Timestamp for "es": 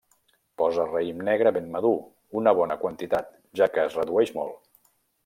3.91-3.99